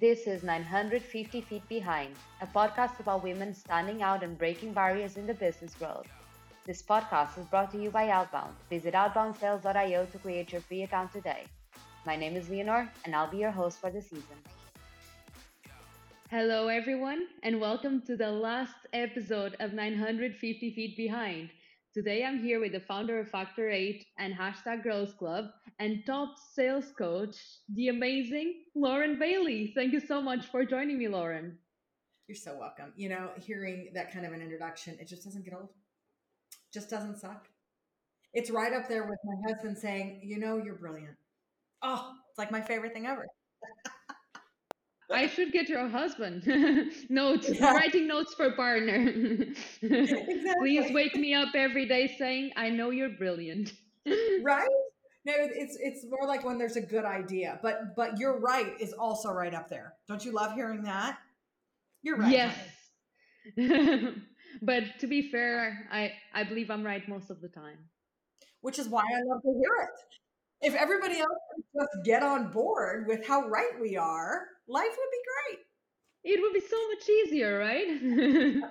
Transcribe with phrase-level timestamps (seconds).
[0.00, 5.26] This is 950 Feet Behind, a podcast about women standing out and breaking barriers in
[5.26, 6.06] the business world.
[6.66, 8.54] This podcast is brought to you by Outbound.
[8.70, 11.46] Visit outboundsales.io to create your free account today.
[12.06, 14.38] My name is Leonor, and I'll be your host for the season.
[16.30, 21.50] Hello, everyone, and welcome to the last episode of 950 Feet Behind.
[21.92, 25.46] Today, I'm here with the founder of Factor 8 and Hashtag Girls Club
[25.78, 27.36] and top sales coach,
[27.74, 29.72] the amazing Lauren Bailey.
[29.74, 31.58] Thank you so much for joining me, Lauren.
[32.26, 32.92] You're so welcome.
[32.96, 35.70] You know, hearing that kind of an introduction, it just doesn't get old.
[36.72, 37.46] Just doesn't suck.
[38.34, 41.16] It's right up there with my husband saying, "You know, you're brilliant."
[41.82, 43.26] Oh, it's like my favorite thing ever.
[45.10, 46.42] I should get your husband
[47.08, 47.72] notes, yeah.
[47.72, 49.08] writing notes for partner.
[49.82, 50.54] exactly.
[50.60, 53.72] Please wake me up every day saying, "I know you're brilliant."
[54.42, 54.68] right?
[55.24, 58.92] No, it's it's more like when there's a good idea, but but you're right is
[58.92, 59.94] also right up there.
[60.06, 61.18] Don't you love hearing that?
[62.02, 62.32] You're right.
[62.32, 62.56] Yes.
[64.62, 67.78] but to be fair, I I believe I'm right most of the time.
[68.60, 70.18] Which is why I love to hear it
[70.60, 71.38] if everybody else
[71.74, 75.58] just get on board with how right we are, life would be great.
[76.24, 78.62] It would be so much easier, right?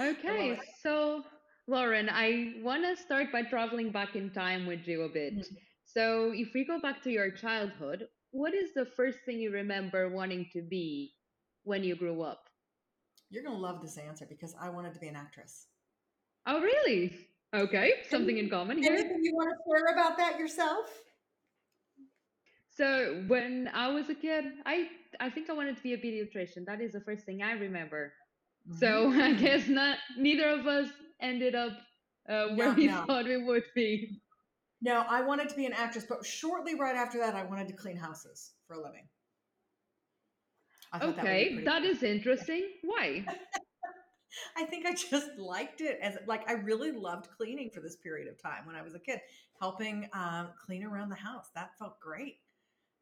[0.00, 1.24] okay, so
[1.66, 5.34] Lauren, I want to start by traveling back in time with you a bit.
[5.34, 5.54] Mm-hmm.
[5.94, 10.08] So, if we go back to your childhood, what is the first thing you remember
[10.08, 11.14] wanting to be
[11.62, 12.48] when you grew up?
[13.30, 15.66] You're going to love this answer because I wanted to be an actress.
[16.46, 17.16] Oh, really?
[17.54, 18.92] Okay, something in common here.
[18.92, 20.90] Anything you want to share about that yourself?
[22.68, 24.88] So when I was a kid, I
[25.20, 26.66] I think I wanted to be a pediatrician.
[26.66, 28.12] That is the first thing I remember.
[28.68, 28.78] Mm-hmm.
[28.78, 30.88] So I guess not neither of us
[31.20, 31.72] ended up
[32.28, 33.04] uh, where no, we no.
[33.06, 34.20] thought we would be.
[34.84, 37.74] No, I wanted to be an actress, but shortly right after that, I wanted to
[37.74, 39.08] clean houses for a living.
[41.02, 41.90] Okay, that, that cool.
[41.90, 42.68] is interesting.
[42.82, 43.24] Why?
[44.56, 48.28] I think I just liked it as like I really loved cleaning for this period
[48.28, 49.20] of time when I was a kid,
[49.60, 51.50] helping um, clean around the house.
[51.54, 52.38] That felt great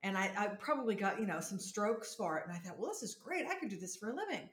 [0.03, 2.91] and I, I probably got you know some strokes for it and i thought well
[2.91, 4.49] this is great i could do this for a living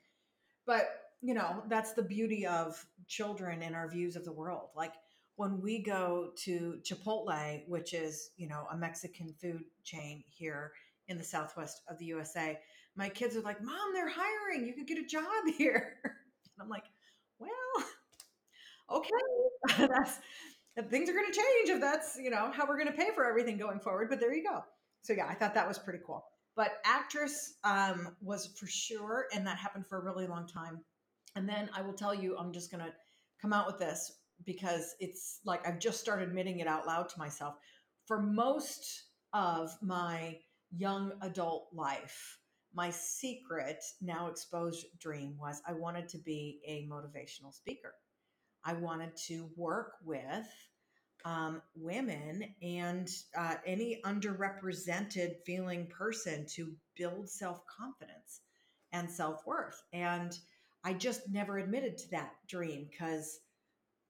[0.66, 0.90] but
[1.22, 4.94] you know that's the beauty of children and our views of the world like
[5.40, 10.74] when we go to chipotle which is you know a mexican food chain here
[11.08, 12.60] in the southwest of the usa
[12.96, 14.68] my kids are like mom they're hiring.
[14.68, 15.24] You could get a job
[15.58, 15.96] here.
[16.04, 16.14] And
[16.60, 16.84] i'm like
[17.40, 17.86] well
[18.92, 19.88] okay.
[19.88, 20.20] That's
[20.90, 23.26] things are going to change if that's you know how we're going to pay for
[23.26, 24.64] everything going forward but there you go.
[25.02, 26.26] So yeah, I thought that was pretty cool.
[26.56, 30.80] But actress um, was for sure, and that happened for a really long time.
[31.36, 32.94] And then I will tell you, I'm just gonna
[33.42, 37.20] come out with this because it's like I've just started admitting it out loud to
[37.20, 37.56] myself.
[38.06, 40.38] For most of my
[40.72, 42.40] young adult life,
[42.74, 47.94] my secret, now exposed dream was I wanted to be a motivational speaker.
[48.64, 50.48] I wanted to work with
[51.26, 58.42] um, women and uh, any underrepresented feeling person to build self confidence
[58.92, 59.82] and self worth.
[59.94, 60.38] And
[60.84, 63.40] I just never admitted to that dream because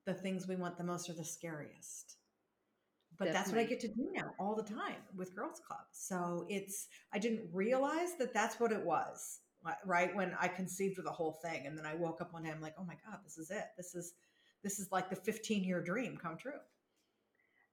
[0.06, 2.18] the things we want the most are the scariest.
[3.18, 3.34] But Definitely.
[3.34, 5.82] that's what I get to do now all the time with Girls Club.
[5.92, 9.40] So it's, I didn't realize that that's what it was,
[9.86, 10.16] right?
[10.16, 11.68] When I conceived of the whole thing.
[11.68, 13.66] And then I woke up one day, I'm like, oh my God, this is it.
[13.76, 14.14] This is,
[14.64, 16.60] this is like the 15 year dream come true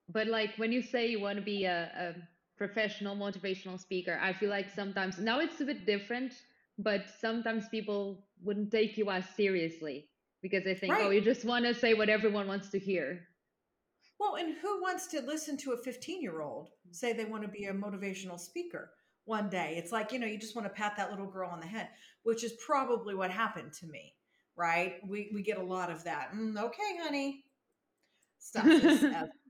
[0.08, 2.14] but like when you say you want to be a, a
[2.56, 6.32] professional motivational speaker, I feel like sometimes now it's a bit different,
[6.78, 10.08] but sometimes people wouldn't take you as seriously
[10.42, 11.06] because they think, oh, right.
[11.06, 13.20] oh, you just want to say what everyone wants to hear.
[14.18, 17.48] Well, and who wants to listen to a 15 year old say they want to
[17.48, 18.90] be a motivational speaker
[19.24, 19.74] one day?
[19.76, 21.88] It's like, you know, you just want to pat that little girl on the head,
[22.22, 24.14] which is probably what happened to me,
[24.56, 24.94] right?
[25.06, 26.32] We, we get a lot of that.
[26.34, 27.44] Mm, okay, honey.
[28.38, 28.64] Stuff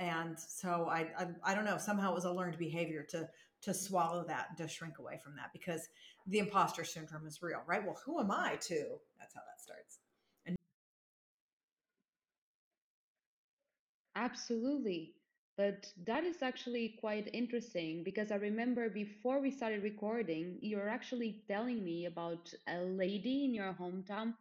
[0.00, 3.28] and so I, I, I don't know somehow it was a learned behavior to
[3.62, 5.88] to swallow that and to shrink away from that because
[6.26, 9.98] the imposter syndrome is real right well who am i to that's how that starts
[10.46, 10.56] and
[14.20, 15.14] absolutely
[15.56, 20.88] but that is actually quite interesting because I remember before we started recording, you were
[20.88, 24.34] actually telling me about a lady in your hometown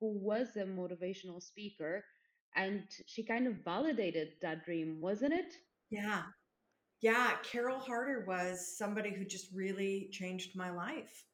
[0.00, 2.04] who was a motivational speaker
[2.56, 5.52] and she kind of validated that dream, wasn't it?
[5.90, 6.22] Yeah.
[7.02, 11.24] Yeah, Carol Harder was somebody who just really changed my life.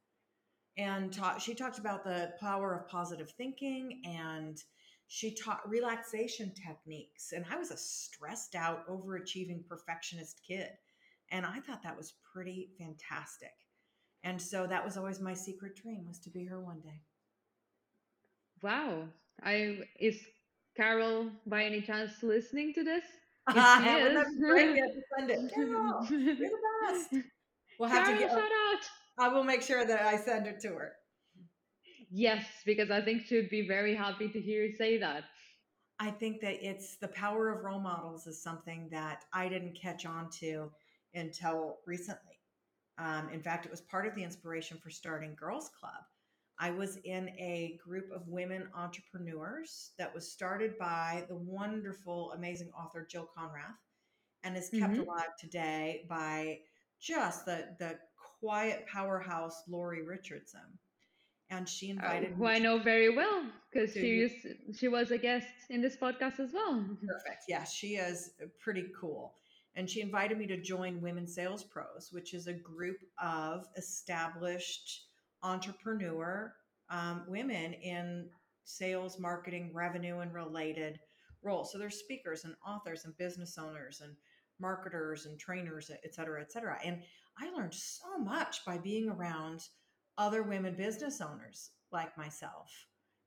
[0.78, 4.62] And taught, she talked about the power of positive thinking and
[5.12, 7.32] she taught relaxation techniques.
[7.32, 10.68] And I was a stressed out, overachieving perfectionist kid.
[11.32, 13.50] And I thought that was pretty fantastic.
[14.22, 17.02] And so that was always my secret dream was to be her one day.
[18.62, 19.08] Wow.
[19.42, 20.20] I is
[20.76, 23.04] Carol by any chance listening to this?
[23.48, 24.28] If she is.
[24.38, 25.52] We have to send it.
[25.52, 26.50] Carol, you're the
[26.86, 27.14] best.
[27.80, 28.30] We'll have Carol, to get.
[28.30, 28.82] shout out.
[29.18, 30.92] I will make sure that I send it to her.
[32.10, 35.24] Yes, because I think she'd be very happy to hear you say that.
[36.00, 40.06] I think that it's the power of role models is something that I didn't catch
[40.06, 40.70] on to
[41.14, 42.40] until recently.
[42.98, 46.02] Um, in fact, it was part of the inspiration for starting Girls Club.
[46.58, 52.70] I was in a group of women entrepreneurs that was started by the wonderful, amazing
[52.72, 53.76] author Jill Konrath
[54.42, 55.06] and is kept Mhm.
[55.06, 56.60] alive today by
[56.98, 60.78] just the, the quiet powerhouse Lori Richardson.
[61.50, 64.46] And she Uh, invited who me I know very well because she used,
[64.78, 66.84] she was a guest in this podcast as well.
[67.06, 67.44] Perfect.
[67.48, 69.34] Yeah, she is pretty cool.
[69.74, 75.06] And she invited me to join Women Sales Pros, which is a group of established
[75.42, 76.54] entrepreneur
[76.88, 78.28] um, women in
[78.64, 81.00] sales, marketing, revenue, and related
[81.42, 81.72] roles.
[81.72, 84.14] So there's speakers and authors and business owners and
[84.58, 86.78] marketers and trainers, et cetera, et cetera.
[86.84, 87.02] And
[87.38, 89.66] I learned so much by being around
[90.18, 92.70] other women business owners like myself.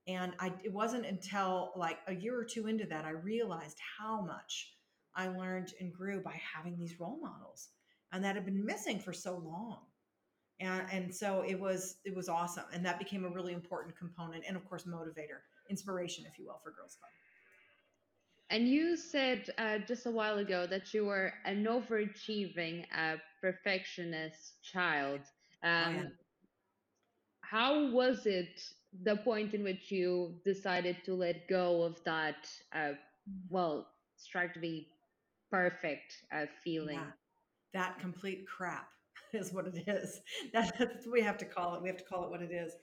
[0.08, 4.22] And I, it wasn't until like a year or two into that I realized how
[4.22, 4.74] much
[5.16, 7.70] I learned and grew by having these role models,
[8.12, 9.80] and that had been missing for so long.
[10.60, 14.44] And and so it was it was awesome, and that became a really important component,
[14.48, 17.12] and of course motivator, inspiration, if you will, for Girls Club.
[18.50, 24.62] And you said uh, just a while ago that you were an overachieving, uh, perfectionist
[24.62, 25.22] child.
[25.64, 26.04] Um, yeah.
[27.44, 28.62] How was it
[29.04, 32.94] the point in which you decided to let go of that, uh,
[33.50, 33.88] well,
[34.60, 34.88] be
[35.52, 36.98] perfect uh, feeling?
[36.98, 37.12] Yeah,
[37.74, 38.88] that complete crap
[39.34, 40.22] is what it is.
[40.54, 41.82] That, that's what we have to call it.
[41.82, 42.74] We have to call it what it is.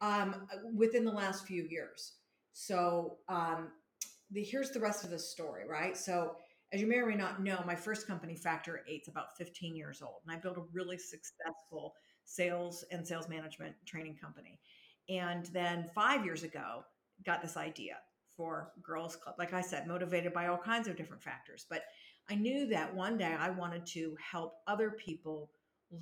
[0.00, 2.14] Um, within the last few years.
[2.52, 3.68] So um,
[4.30, 5.96] the, here's the rest of the story, right?
[5.96, 6.36] So
[6.72, 10.02] as you may or may not know, my first company, Factor Eight's about 15 years
[10.02, 11.94] old, and I built a really successful
[12.26, 14.60] sales and sales management training company.
[15.08, 16.84] And then five years ago,
[17.24, 17.96] got this idea
[18.36, 19.36] for Girls Club.
[19.38, 21.84] Like I said, motivated by all kinds of different factors, but
[22.28, 25.50] I knew that one day I wanted to help other people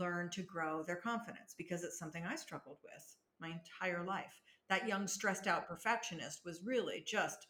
[0.01, 4.41] learn to grow their confidence because it's something I struggled with my entire life.
[4.71, 7.47] That young, stressed out perfectionist was really just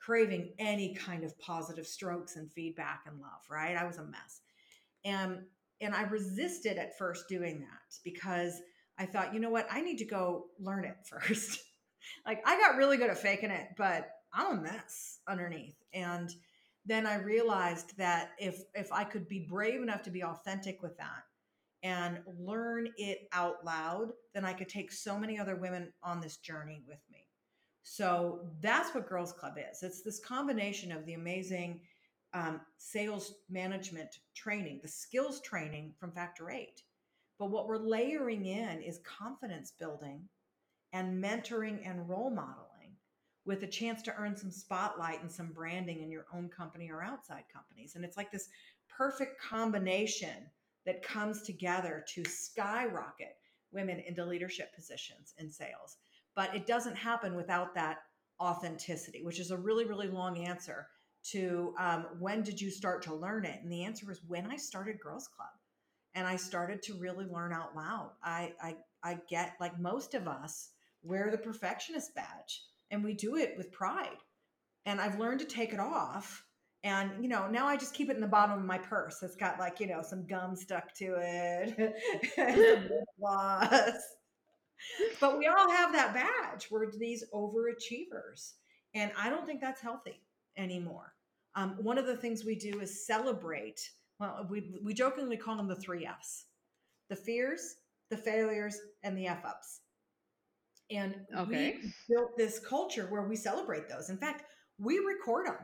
[0.00, 3.76] craving any kind of positive strokes and feedback and love, right?
[3.76, 4.40] I was a mess.
[5.04, 5.44] And
[5.80, 8.60] and I resisted at first doing that because
[8.98, 11.60] I thought, you know what, I need to go learn it first.
[12.26, 15.76] like I got really good at faking it, but I'm a mess underneath.
[15.92, 16.32] And
[16.84, 20.96] then I realized that if if I could be brave enough to be authentic with
[20.98, 21.24] that
[21.82, 26.36] and learn it out loud, then I could take so many other women on this
[26.36, 27.26] journey with me.
[27.82, 29.82] So that's what Girls Club is.
[29.82, 31.80] It's this combination of the amazing
[32.36, 36.82] um, sales management training, the skills training from Factor Eight.
[37.38, 40.20] But what we're layering in is confidence building
[40.92, 42.92] and mentoring and role modeling
[43.46, 47.02] with a chance to earn some spotlight and some branding in your own company or
[47.02, 47.94] outside companies.
[47.94, 48.48] And it's like this
[48.94, 50.50] perfect combination
[50.84, 53.36] that comes together to skyrocket
[53.72, 55.96] women into leadership positions in sales.
[56.34, 57.98] But it doesn't happen without that
[58.40, 60.86] authenticity, which is a really, really long answer
[61.32, 63.60] to um, when did you start to learn it?
[63.62, 65.48] And the answer was when I started Girls Club
[66.14, 68.12] and I started to really learn out loud.
[68.22, 70.70] I, I, I get like most of us
[71.02, 74.18] wear the perfectionist badge and we do it with pride.
[74.86, 76.44] And I've learned to take it off.
[76.84, 79.22] And, you know, now I just keep it in the bottom of my purse.
[79.22, 83.98] It's got like, you know, some gum stuck to it, gloss.
[85.20, 86.68] But we all have that badge.
[86.70, 88.52] We're these overachievers.
[88.94, 90.22] And I don't think that's healthy
[90.56, 91.15] anymore.
[91.56, 93.80] Um, one of the things we do is celebrate.
[94.20, 96.44] Well, we, we jokingly call them the three F's
[97.08, 97.76] the fears,
[98.10, 99.80] the failures, and the F ups.
[100.90, 101.78] And Okay.
[101.82, 104.10] we built this culture where we celebrate those.
[104.10, 104.44] In fact,
[104.78, 105.58] we record them.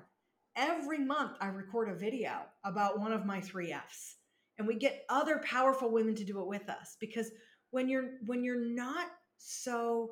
[0.56, 4.16] Every month, I record a video about one of my three F's.
[4.58, 7.30] And we get other powerful women to do it with us because
[7.70, 9.06] when you're when you're not
[9.38, 10.10] so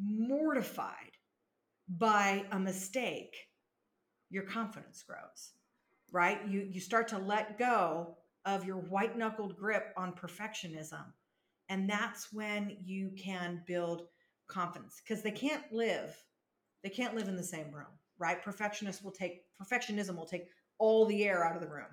[0.00, 1.12] mortified
[1.88, 3.36] by a mistake,
[4.30, 5.52] your confidence grows.
[6.12, 6.46] Right?
[6.48, 8.16] You you start to let go
[8.46, 11.04] of your white-knuckled grip on perfectionism.
[11.68, 14.04] And that's when you can build
[14.48, 16.16] confidence because they can't live
[16.84, 17.86] they can't live in the same room
[18.18, 21.86] right perfectionists will take perfectionism will take all the air out of the room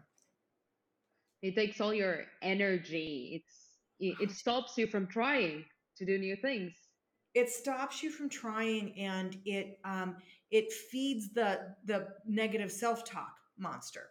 [1.41, 3.43] It takes all your energy.
[3.45, 5.65] It's it stops you from trying
[5.97, 6.73] to do new things
[7.35, 10.17] it stops you from trying and it um,
[10.55, 14.09] it feeds the the negative self-talk monster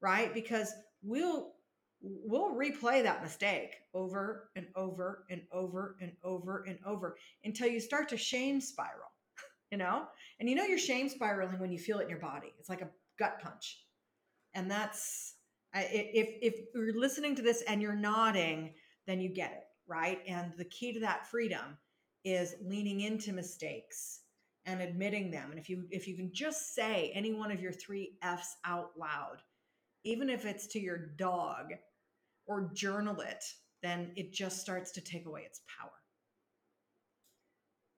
[0.00, 0.32] right?
[0.32, 0.72] Because
[1.02, 1.52] we'll
[2.00, 7.80] we'll replay that mistake over and over and over and over and over until you
[7.80, 9.10] start to shame spiral
[9.72, 10.04] you know?
[10.38, 12.52] And you know you're shame spiraling when you feel it in your body.
[12.58, 13.82] It's like a gut punch.
[14.54, 15.34] And that's
[15.74, 18.74] if if you're listening to this and you're nodding
[19.06, 20.20] then you get it right?
[20.26, 21.78] And the key to that freedom
[22.24, 24.22] is leaning into mistakes
[24.66, 25.50] and admitting them.
[25.50, 28.90] And if you if you can just say any one of your three F's out
[28.98, 29.42] loud,
[30.04, 31.72] even if it's to your dog
[32.46, 33.44] or journal it,
[33.82, 35.90] then it just starts to take away its power.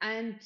[0.00, 0.36] And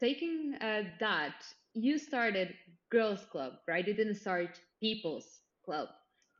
[0.00, 1.44] taking uh, that,
[1.74, 2.54] you started
[2.90, 3.86] Girls Club, right?
[3.86, 5.88] You didn't start People's Club.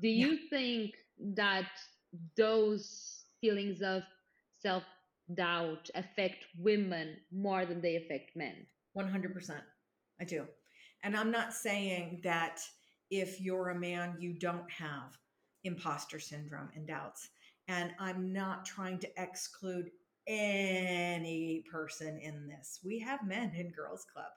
[0.00, 0.48] Do you yeah.
[0.50, 0.94] think
[1.34, 1.70] that
[2.36, 4.02] those feelings of
[4.60, 4.84] self
[5.34, 8.66] doubt affect women more than they affect men.
[8.96, 9.60] 100%.
[10.20, 10.46] I do.
[11.02, 12.60] And I'm not saying that
[13.10, 15.18] if you're a man, you don't have
[15.64, 17.28] imposter syndrome and doubts.
[17.68, 19.90] And I'm not trying to exclude
[20.26, 22.80] any person in this.
[22.84, 24.32] We have men in Girls Club.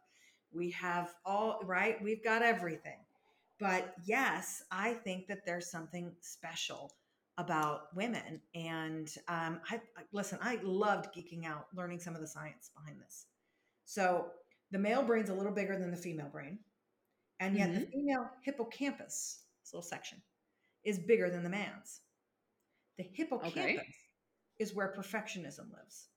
[0.52, 2.02] We have all, right?
[2.02, 2.98] We've got everything.
[3.60, 6.92] But yes, I think that there's something special
[7.38, 8.42] about women.
[8.56, 9.80] And um, I
[10.12, 13.26] listen, I loved geeking out, learning some of the science behind this.
[13.86, 14.28] So
[14.72, 16.60] the male brain's a little bigger than the female brain,
[17.40, 17.80] and yet mm-hmm.
[17.82, 20.22] the female hippocampus, this little section,
[20.84, 22.02] is bigger than the man's.
[22.98, 23.88] The hippocampus okay.
[24.60, 26.08] is where perfectionism lives.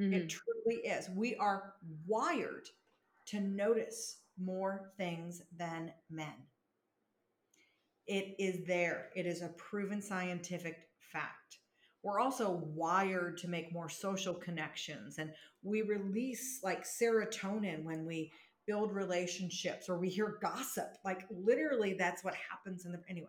[0.00, 0.12] Mm-hmm.
[0.14, 1.08] It truly is.
[1.14, 1.74] We are
[2.06, 2.68] wired
[3.26, 6.34] to notice more things than men.
[8.06, 9.08] It is there.
[9.16, 11.58] It is a proven scientific fact.
[12.06, 15.32] We're also wired to make more social connections and
[15.64, 18.30] we release like serotonin when we
[18.64, 20.98] build relationships or we hear gossip.
[21.04, 23.26] Like literally that's what happens in the anyway.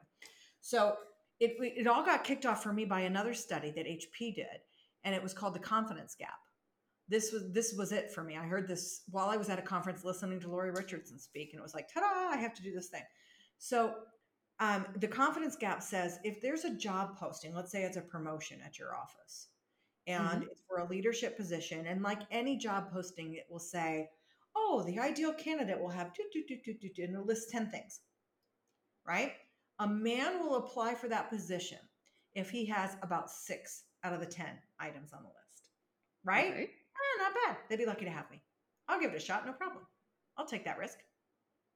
[0.62, 0.96] So
[1.40, 4.62] it it all got kicked off for me by another study that HP did
[5.04, 6.38] and it was called the confidence gap.
[7.10, 8.38] This was this was it for me.
[8.38, 11.60] I heard this while I was at a conference listening to Lori Richardson speak and
[11.60, 13.04] it was like, "Ta-da, I have to do this thing."
[13.58, 13.96] So
[14.60, 18.60] um, the confidence gap says if there's a job posting, let's say it's a promotion
[18.66, 19.50] at your office,
[20.08, 20.42] and mm-hmm.
[20.44, 24.10] it's for a leadership position, and like any job posting, it will say,
[24.56, 27.70] "Oh, the ideal candidate will have do do do do do," and it'll list ten
[27.70, 28.00] things.
[29.06, 29.34] Right?
[29.80, 31.78] A man will apply for that position
[32.34, 35.70] if he has about six out of the ten items on the list.
[36.24, 36.52] Right?
[36.52, 36.64] Okay.
[36.64, 37.58] Eh, not bad.
[37.70, 38.42] They'd be lucky to have me.
[38.88, 39.84] I'll give it a shot, no problem.
[40.38, 40.98] I'll take that risk.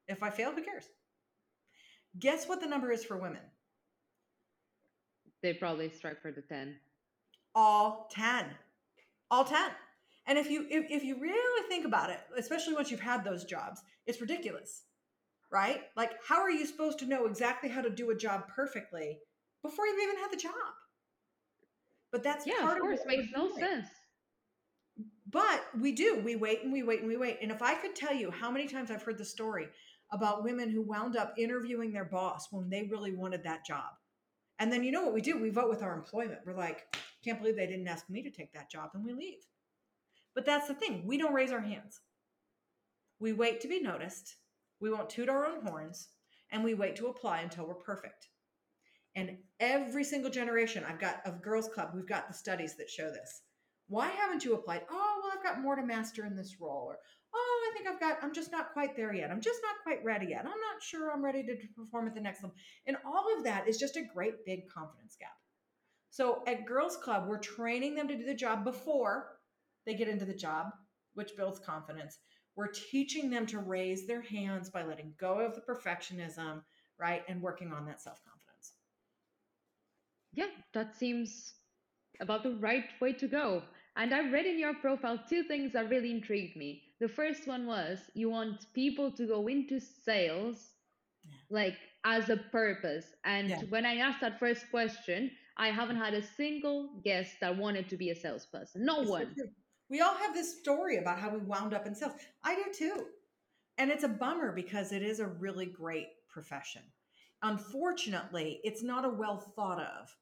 [0.07, 0.89] If I fail, who cares?
[2.19, 3.41] Guess what the number is for women?
[5.41, 6.75] They probably strike for the 10.
[7.55, 8.45] All 10.
[9.29, 9.71] All 10.
[10.27, 13.43] And if you if, if you really think about it, especially once you've had those
[13.43, 14.83] jobs, it's ridiculous.
[15.51, 15.81] Right?
[15.97, 19.19] Like how are you supposed to know exactly how to do a job perfectly
[19.63, 20.53] before you've even had the job?
[22.11, 23.59] But that's yeah, part of course, of makes no doing.
[23.59, 23.87] sense.
[25.29, 26.21] But we do.
[26.23, 27.37] We wait and we wait and we wait.
[27.41, 29.69] And if I could tell you how many times I've heard the story
[30.11, 33.91] about women who wound up interviewing their boss when they really wanted that job.
[34.59, 35.39] And then you know what we do?
[35.39, 36.41] We vote with our employment.
[36.45, 39.39] We're like, can't believe they didn't ask me to take that job, and we leave.
[40.35, 41.03] But that's the thing.
[41.05, 42.01] We don't raise our hands.
[43.19, 44.35] We wait to be noticed.
[44.79, 46.09] We won't toot our own horns,
[46.51, 48.27] and we wait to apply until we're perfect.
[49.15, 53.09] And every single generation I've got of Girls Club, we've got the studies that show
[53.09, 53.41] this.
[53.87, 54.83] Why haven't you applied?
[54.89, 56.85] Oh, well, I've got more to master in this role.
[56.87, 56.97] Or,
[57.71, 59.31] I think I've got, I'm just not quite there yet.
[59.31, 60.41] I'm just not quite ready yet.
[60.41, 62.55] I'm not sure I'm ready to perform at the next level.
[62.85, 65.29] And all of that is just a great big confidence gap.
[66.09, 69.37] So at Girls Club, we're training them to do the job before
[69.85, 70.71] they get into the job,
[71.13, 72.17] which builds confidence.
[72.55, 76.61] We're teaching them to raise their hands by letting go of the perfectionism,
[76.99, 77.23] right?
[77.29, 78.73] And working on that self confidence.
[80.33, 81.53] Yeah, that seems
[82.19, 83.63] about the right way to go.
[83.95, 86.83] And I read in your profile two things that really intrigued me.
[87.01, 90.69] The first one was you want people to go into sales
[91.23, 91.33] yeah.
[91.49, 93.05] like as a purpose.
[93.25, 93.61] And yeah.
[93.69, 97.97] when I asked that first question, I haven't had a single guest that wanted to
[97.97, 98.85] be a salesperson.
[98.85, 99.33] No it's one.
[99.35, 99.45] So
[99.89, 102.13] we all have this story about how we wound up in sales.
[102.43, 103.05] I do too.
[103.79, 106.83] And it's a bummer because it is a really great profession.
[107.41, 110.15] Unfortunately, it's not a well thought of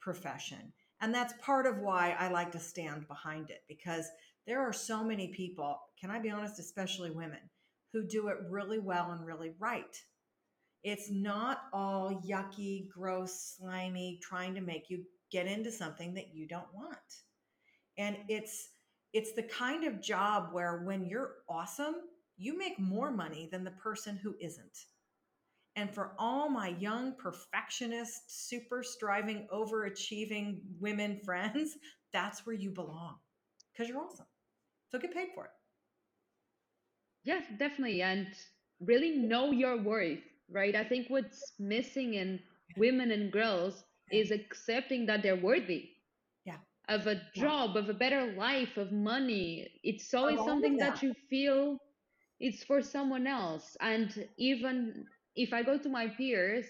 [0.00, 0.72] profession.
[1.00, 4.08] And that's part of why I like to stand behind it because
[4.46, 7.40] there are so many people, can I be honest, especially women,
[7.92, 9.96] who do it really well and really right.
[10.82, 16.46] It's not all yucky, gross, slimy, trying to make you get into something that you
[16.46, 16.98] don't want.
[17.96, 18.68] And it's
[19.12, 21.94] it's the kind of job where when you're awesome,
[22.36, 24.76] you make more money than the person who isn't.
[25.76, 31.76] And for all my young perfectionist, super striving, overachieving women friends,
[32.12, 33.16] that's where you belong
[33.72, 34.26] because you're awesome.
[34.94, 35.52] So get paid for it.
[37.24, 38.02] Yes, definitely.
[38.02, 38.28] And
[38.80, 40.20] really know your worth,
[40.50, 40.76] right?
[40.76, 42.40] I think what's missing in
[42.76, 45.90] women and girls is accepting that they're worthy.
[46.44, 46.58] Yeah.
[46.88, 47.82] Of a job, yeah.
[47.82, 49.80] of a better life, of money.
[49.82, 50.96] It's always something that.
[50.96, 51.78] that you feel
[52.40, 53.76] it's for someone else.
[53.80, 56.66] And even if I go to my peers,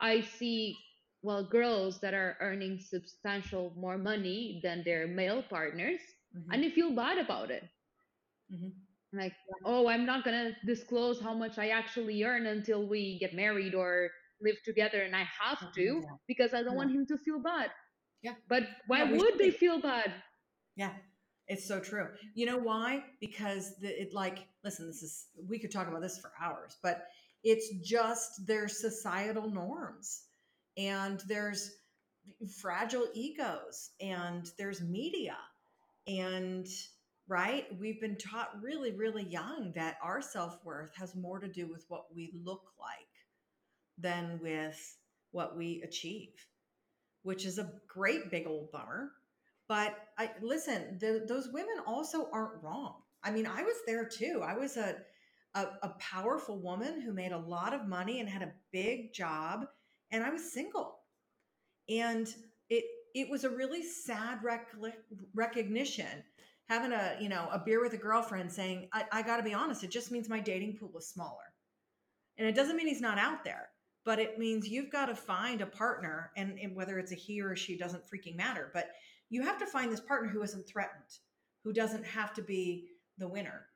[0.00, 0.86] I see
[1.22, 6.00] well girls that are earning substantial more money than their male partners,
[6.36, 6.52] mm-hmm.
[6.52, 7.64] and you feel bad about it.
[8.52, 9.18] Mm-hmm.
[9.18, 9.32] Like,
[9.64, 14.10] oh, I'm not gonna disclose how much I actually earn until we get married or
[14.40, 16.00] live together, and I have to yeah.
[16.26, 16.76] because I don't yeah.
[16.76, 17.70] want him to feel bad.
[18.22, 18.34] Yeah.
[18.48, 20.12] But why yeah, would they feel bad?
[20.76, 20.92] Yeah.
[21.46, 22.08] It's so true.
[22.34, 23.02] You know why?
[23.20, 27.06] Because the, it like listen, this is we could talk about this for hours, but
[27.42, 30.24] it's just there's societal norms
[30.76, 31.70] and there's
[32.60, 35.36] fragile egos and there's media
[36.08, 36.66] and
[37.28, 41.84] right we've been taught really really young that our self-worth has more to do with
[41.88, 42.88] what we look like
[43.98, 44.96] than with
[45.32, 46.32] what we achieve
[47.22, 49.12] which is a great big old bummer.
[49.68, 52.94] But i listen the, those women also aren't wrong.
[53.22, 54.42] I mean i was there too.
[54.44, 54.96] I was a
[55.54, 59.66] a, a powerful woman who made a lot of money and had a big job,
[60.10, 61.00] and I was single.
[61.88, 62.28] And
[62.70, 62.84] it
[63.14, 64.74] it was a really sad rec-
[65.34, 66.22] recognition
[66.68, 69.54] having a you know a beer with a girlfriend saying I, I got to be
[69.54, 71.52] honest it just means my dating pool is smaller
[72.36, 73.68] and it doesn't mean he's not out there
[74.04, 77.42] but it means you've got to find a partner and, and, whether it's a he
[77.42, 78.90] or a she doesn't freaking matter but
[79.30, 81.18] you have to find this partner who isn't threatened
[81.64, 83.66] who doesn't have to be the winner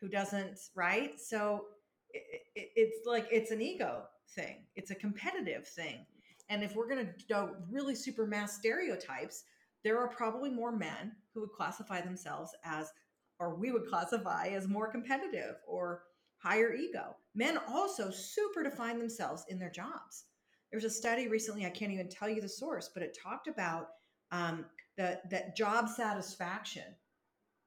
[0.00, 1.20] who doesn't, right?
[1.20, 1.66] So
[2.10, 6.06] it, it, it's like it's an ego thing, it's a competitive thing.
[6.48, 9.44] And if we're going to do really super mass stereotypes,
[9.84, 12.92] there are probably more men who would classify themselves as,
[13.38, 16.02] or we would classify as more competitive or
[16.38, 17.16] higher ego.
[17.34, 20.24] Men also super define themselves in their jobs.
[20.70, 23.48] There was a study recently, I can't even tell you the source, but it talked
[23.48, 23.88] about
[24.32, 24.64] um,
[24.96, 26.94] the, that job satisfaction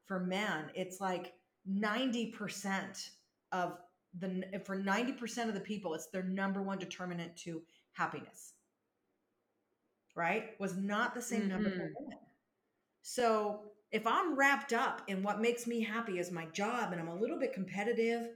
[0.06, 0.72] for men.
[0.76, 1.34] It's like
[1.70, 3.10] 90%
[3.52, 3.78] of
[4.20, 7.62] the for 90% of the people it's their number one determinant to
[7.94, 8.54] happiness
[10.20, 11.50] right was not the same mm-hmm.
[11.50, 12.04] number for mm-hmm.
[12.04, 12.18] women
[13.02, 17.08] so if i'm wrapped up in what makes me happy is my job and i'm
[17.08, 18.28] a little bit competitive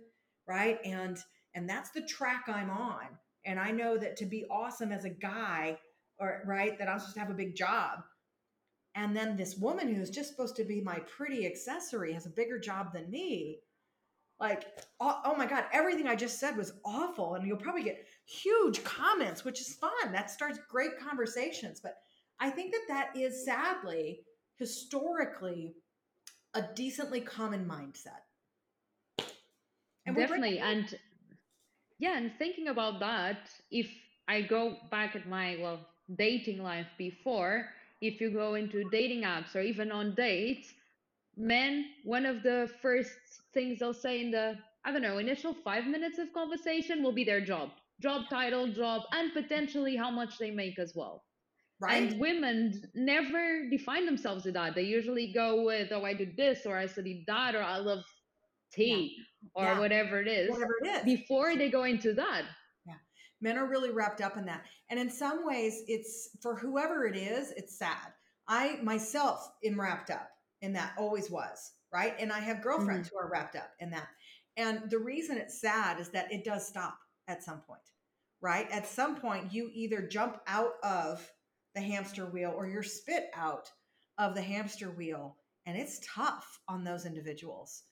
[0.48, 1.20] right and
[1.54, 3.06] and that's the track i'm on
[3.46, 5.78] and i know that to be awesome as a guy
[6.20, 8.00] or right that i'm supposed to have a big job
[8.96, 12.60] and then this woman who's just supposed to be my pretty accessory has a bigger
[12.60, 13.60] job than me
[14.40, 14.66] like
[15.00, 18.84] oh, oh, my god everything i just said was awful and you'll probably get huge
[18.84, 20.12] comments which is fun.
[20.12, 21.98] That starts great conversations but
[22.40, 24.20] i think that that is sadly
[24.58, 25.74] historically
[26.56, 28.22] a decently common mindset.
[30.06, 30.94] And definitely and
[32.00, 33.90] yeah and thinking about that if
[34.28, 35.80] i go back at my well
[36.16, 37.70] dating life before
[38.04, 40.74] if you go into dating apps or even on dates,
[41.38, 43.12] men, one of the first
[43.54, 47.24] things they'll say in the, I don't know, initial five minutes of conversation will be
[47.24, 47.70] their job,
[48.02, 51.24] job title, job, and potentially how much they make as well.
[51.80, 52.12] Right.
[52.12, 54.76] And women never define themselves with that.
[54.76, 58.04] They usually go with, oh, I do this, or I studied that, or I love
[58.72, 59.50] tea, yeah.
[59.56, 59.80] or yeah.
[59.80, 60.50] whatever it is.
[60.50, 61.04] Whatever it is.
[61.04, 62.44] Before they go into that.
[62.86, 62.94] Yeah.
[63.42, 64.64] Men are really wrapped up in that.
[64.90, 68.14] And in some ways, it's for whoever it is, it's sad.
[68.48, 70.30] I myself am wrapped up
[70.64, 72.16] in that, always was, right?
[72.20, 73.18] And I have girlfriends mm-hmm.
[73.18, 74.08] who are wrapped up in that.
[74.58, 76.98] And the reason it's sad is that it does stop
[77.28, 77.82] at some point,
[78.42, 78.70] right?
[78.72, 81.30] At some point, you either jump out of
[81.76, 83.70] the hamster wheel or you're spit out
[84.18, 85.36] of the hamster wheel.
[85.66, 87.84] And it's tough on those individuals.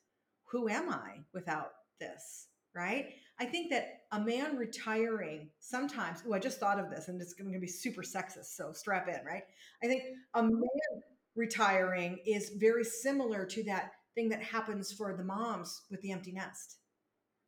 [0.51, 2.47] Who am I without this?
[2.73, 3.09] Right?
[3.37, 7.33] I think that a man retiring sometimes, oh, I just thought of this and it's
[7.33, 9.43] going to be super sexist, so strap in, right?
[9.83, 10.03] I think
[10.35, 11.01] a man
[11.35, 16.31] retiring is very similar to that thing that happens for the moms with the empty
[16.31, 16.77] nest.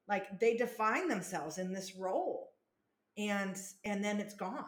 [0.08, 2.50] Like they define themselves in this role
[3.18, 4.66] and and then it's gone.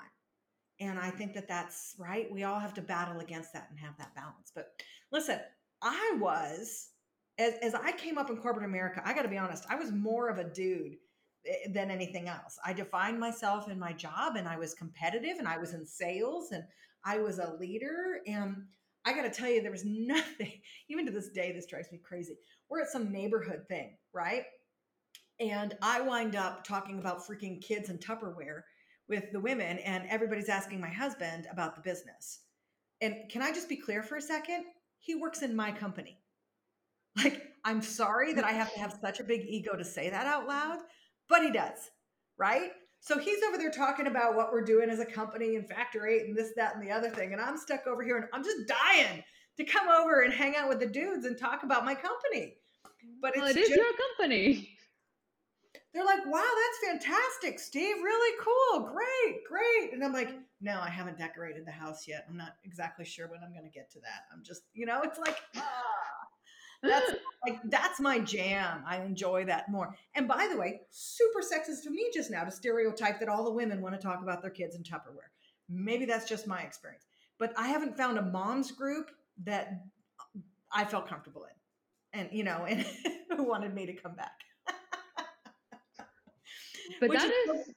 [0.80, 2.32] And I think that that's right.
[2.32, 4.52] We all have to battle against that and have that balance.
[4.54, 4.74] But
[5.12, 5.40] listen,
[5.82, 6.90] I was
[7.38, 9.92] as, as I came up in corporate America, I got to be honest, I was
[9.92, 10.98] more of a dude
[11.46, 12.58] Eh, than anything else.
[12.66, 16.52] I defined myself in my job and I was competitive and I was in sales
[16.52, 16.64] and
[17.04, 18.22] I was a leader.
[18.26, 18.64] And
[19.06, 20.54] I got to tell you, there was nothing,
[20.90, 22.38] even to this day, this drives me crazy.
[22.70, 24.44] We're at some neighborhood thing, right?
[25.40, 28.62] And I wind up talking about freaking kids and Tupperware
[29.08, 32.40] with the women, and everybody's asking my husband about the business.
[33.02, 34.64] And can I just be clear for a second?
[35.00, 36.20] He works in my company.
[37.24, 40.28] Like, I'm sorry that I have to have such a big ego to say that
[40.28, 40.80] out loud,
[41.30, 41.78] but he does,
[42.38, 42.72] right?
[43.06, 46.26] So he's over there talking about what we're doing as a company and Factor Eight
[46.26, 47.34] and this, that, and the other thing.
[47.34, 49.24] And I'm stuck over here and I'm just dying
[49.58, 52.56] to come over and hang out with the dudes and talk about my company.
[53.22, 53.86] But it's well, it is just, your
[54.18, 54.72] company.
[55.94, 57.98] They're like, wow, that's fantastic, Steve.
[57.98, 58.90] Really cool.
[58.92, 59.94] Great, great.
[59.94, 62.26] And I'm like, no, I haven't decorated the house yet.
[62.28, 64.24] I'm not exactly sure when I'm going to get to that.
[64.34, 66.25] I'm just, you know, it's like, ah
[66.84, 67.12] that's
[67.48, 68.84] like that's my jam.
[68.88, 69.96] I enjoy that more.
[70.16, 73.52] And by the way, super sexist to me just now to stereotype that all the
[73.52, 75.30] women want to talk about their kids in Tupperware.
[75.70, 77.06] Maybe that's just my experience.
[77.38, 79.12] But I haven't found a mom's group
[79.44, 79.82] that
[80.72, 82.20] I felt comfortable in.
[82.20, 82.86] And you know, and
[83.36, 84.40] who wanted me to come back.
[87.00, 87.74] but Which that is, is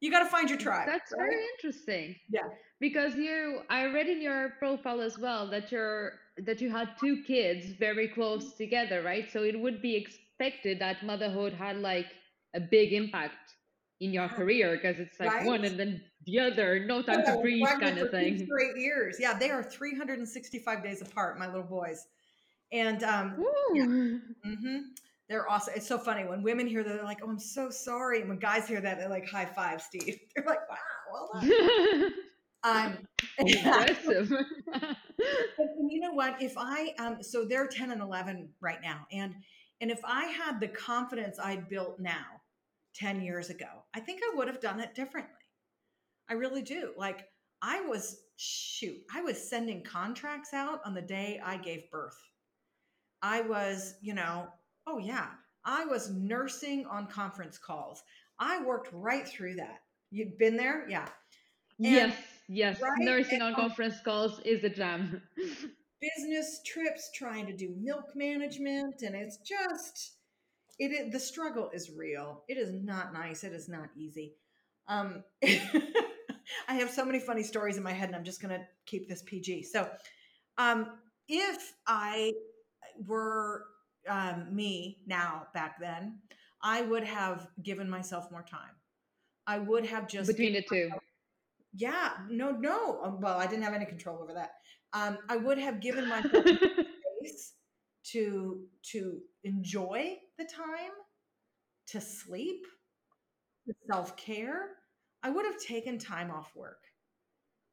[0.00, 0.86] you got to find your tribe.
[0.86, 1.18] That's right?
[1.18, 2.16] very interesting.
[2.30, 2.48] Yeah.
[2.80, 6.12] Because you I read in your profile as well that you're
[6.44, 9.30] that you had two kids very close together, right?
[9.30, 12.06] So it would be expected that motherhood had like
[12.54, 13.54] a big impact
[14.00, 15.46] in your career because it's like right?
[15.46, 18.46] one and then the other, no time yeah, to breathe kind of thing.
[18.46, 22.06] For eight years, yeah, they are 365 days apart, my little boys,
[22.72, 23.84] and um, yeah.
[23.84, 24.78] mm-hmm.
[25.28, 25.74] they're awesome.
[25.76, 28.38] It's so funny when women hear that they're like, "Oh, I'm so sorry," and when
[28.38, 30.76] guys hear that, they're like, "High five, Steve." They're like, "Wow,
[31.12, 32.12] well done."
[32.64, 32.98] um,
[33.38, 34.30] impressive.
[35.58, 36.40] and you know what?
[36.40, 39.34] If I um, so they're 10 and 11 right now, and
[39.80, 42.42] and if I had the confidence I'd built now
[42.96, 45.34] 10 years ago, I think I would have done it differently.
[46.28, 46.92] I really do.
[46.96, 47.26] Like
[47.62, 52.18] I was shoot, I was sending contracts out on the day I gave birth.
[53.22, 54.48] I was, you know,
[54.86, 55.28] oh yeah,
[55.64, 58.02] I was nursing on conference calls.
[58.38, 59.80] I worked right through that.
[60.10, 60.88] You've been there?
[60.88, 61.08] Yeah.
[61.78, 62.92] And yes Yes, right?
[62.98, 65.22] nursing and on conference calls is a jam.
[66.00, 70.12] business trips, trying to do milk management, and it's just
[70.78, 72.44] it is, the struggle is real.
[72.48, 73.44] It is not nice.
[73.44, 74.34] It is not easy.
[74.86, 78.64] Um, I have so many funny stories in my head, and I'm just going to
[78.86, 79.64] keep this PG.
[79.64, 79.90] So,
[80.56, 80.92] um,
[81.28, 82.32] if I
[83.06, 83.64] were
[84.08, 86.20] um, me now back then,
[86.62, 88.70] I would have given myself more time.
[89.46, 90.90] I would have just between the two
[91.78, 93.00] yeah, no, no.
[93.02, 94.50] Um, well, I didn't have any control over that.
[94.92, 96.44] Um, I would have given myself
[97.20, 97.52] space
[98.12, 100.90] to to enjoy the time,
[101.88, 102.66] to sleep,
[103.66, 104.70] to self care.
[105.22, 106.82] I would have taken time off work.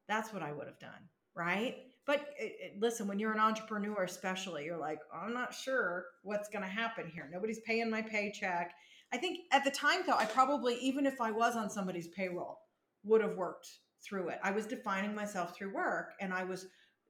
[0.08, 1.78] That's what I would have done, right?
[2.06, 6.50] But it, it, listen, when you're an entrepreneur, especially, you're like, I'm not sure what's
[6.50, 7.28] going to happen here.
[7.32, 8.72] Nobody's paying my paycheck.
[9.12, 12.60] I think at the time, though, I probably, even if I was on somebody's payroll,
[13.04, 13.68] would have worked
[14.08, 14.40] through it.
[14.44, 16.68] I was defining myself through work and I was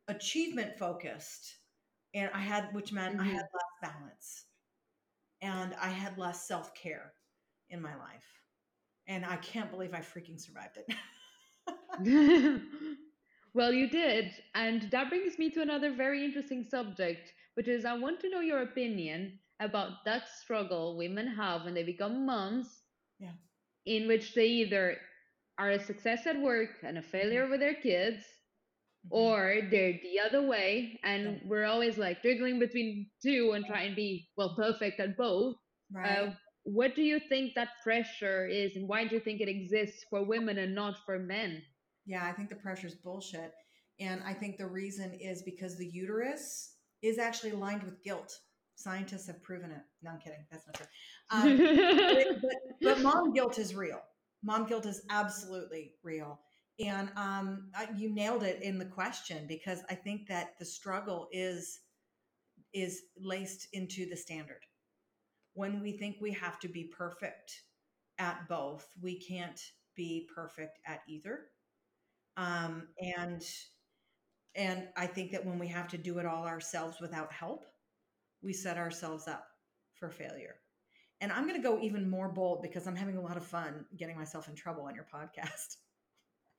[0.08, 1.56] achievement focused
[2.14, 3.28] and I had which meant mm-hmm.
[3.28, 4.46] I had less balance
[5.42, 7.14] and I had less self-care
[7.70, 8.26] in my life.
[9.08, 12.62] And I can't believe I freaking survived it.
[13.54, 14.32] well, you did.
[14.56, 18.40] And that brings me to another very interesting subject, which is I want to know
[18.40, 22.82] your opinion about that struggle women have when they become moms.
[23.20, 23.34] Yeah.
[23.86, 24.98] In which they either
[25.58, 27.52] are a success at work and a failure mm-hmm.
[27.52, 28.18] with their kids
[29.06, 29.16] mm-hmm.
[29.16, 33.96] or they're the other way and we're always like jiggling between two and try and
[33.96, 35.56] be well perfect at both.
[35.94, 36.18] Right.
[36.18, 36.32] Uh,
[36.64, 40.26] what do you think that pressure is and why do you think it exists for
[40.26, 41.62] women and not for men?
[42.06, 43.52] Yeah i think the pressure is bullshit
[44.00, 48.34] and i think the reason is because the uterus is actually lined with guilt.
[48.78, 49.82] Scientists have proven it.
[50.02, 50.44] No i'm kidding.
[50.52, 50.88] That's not true.
[51.32, 54.02] Um, but, but mom guilt is real
[54.46, 56.40] mom guilt is absolutely real.
[56.80, 61.80] And um, you nailed it in the question because I think that the struggle is
[62.74, 64.62] is laced into the standard.
[65.54, 67.64] When we think we have to be perfect
[68.20, 69.62] at both, we can't
[69.96, 71.46] be perfect at either.
[72.38, 73.42] Um, and
[74.56, 77.66] and I think that when we have to do it all ourselves without help,
[78.42, 79.48] we set ourselves up
[79.94, 80.56] for failure.
[81.26, 83.84] And I'm going to go even more bold because I'm having a lot of fun
[83.98, 85.78] getting myself in trouble on your podcast.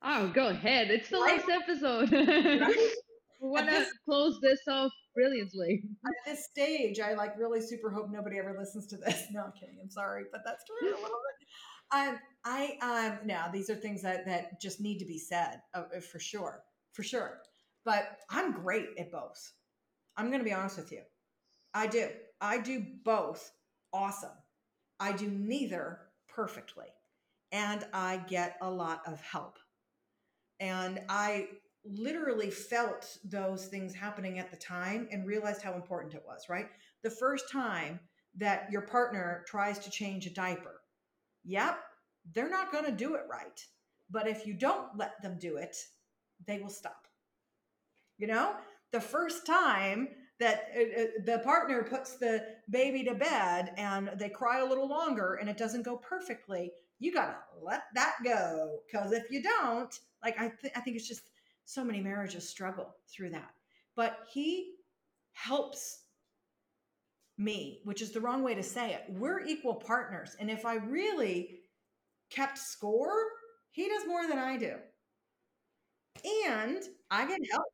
[0.03, 0.91] Oh, go ahead.
[0.91, 1.37] It's the right?
[1.37, 2.11] last episode.
[2.11, 2.89] right?
[3.41, 5.83] We want to close this off brilliantly.
[6.05, 9.27] At this stage, I like really super hope nobody ever listens to this.
[9.31, 9.77] No, I'm kidding.
[9.81, 11.47] I'm sorry, but that's true a little bit.
[11.95, 15.83] Um, I um, now these are things that that just need to be said uh,
[16.11, 17.39] for sure, for sure.
[17.85, 19.53] But I'm great at both.
[20.17, 21.03] I'm going to be honest with you.
[21.73, 22.09] I do.
[22.41, 23.49] I do both
[23.93, 24.31] awesome.
[24.99, 26.87] I do neither perfectly.
[27.51, 29.57] And I get a lot of help.
[30.59, 31.47] And I
[31.85, 36.67] literally felt those things happening at the time and realized how important it was, right?
[37.03, 37.99] The first time
[38.35, 40.81] that your partner tries to change a diaper,
[41.45, 41.79] yep,
[42.33, 43.65] they're not going to do it right.
[44.09, 45.75] But if you don't let them do it,
[46.45, 47.07] they will stop.
[48.17, 48.55] You know,
[48.91, 54.29] the first time that uh, uh, the partner puts the baby to bed and they
[54.29, 58.79] cry a little longer and it doesn't go perfectly, you got to let that go.
[58.85, 61.21] Because if you don't, like, I, th- I think it's just
[61.65, 63.51] so many marriages struggle through that.
[63.95, 64.73] But he
[65.33, 66.01] helps
[67.37, 69.03] me, which is the wrong way to say it.
[69.09, 70.35] We're equal partners.
[70.39, 71.59] And if I really
[72.29, 73.15] kept score,
[73.71, 74.75] he does more than I do.
[76.47, 77.65] And I get help.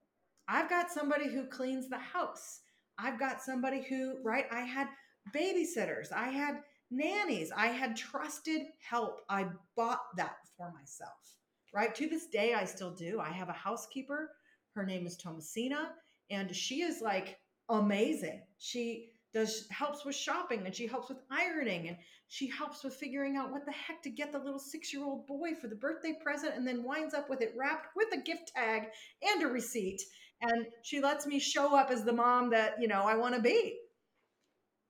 [0.47, 2.61] I've got somebody who cleans the house.
[2.97, 4.45] I've got somebody who, right?
[4.51, 4.87] I had
[5.35, 6.11] babysitters.
[6.11, 6.59] I had
[6.91, 7.51] nannies.
[7.55, 9.21] I had trusted help.
[9.29, 11.37] I bought that for myself,
[11.73, 11.93] right?
[11.95, 13.19] To this day, I still do.
[13.19, 14.31] I have a housekeeper.
[14.75, 15.91] Her name is Thomasina,
[16.29, 17.37] and she is like
[17.69, 18.41] amazing.
[18.57, 23.35] She does helps with shopping and she helps with ironing and she helps with figuring
[23.35, 26.13] out what the heck to get the little six year old boy for the birthday
[26.23, 28.83] present and then winds up with it wrapped with a gift tag
[29.23, 30.01] and a receipt
[30.43, 33.41] and she lets me show up as the mom that you know i want to
[33.41, 33.77] be